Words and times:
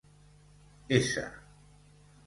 S 0.91 1.15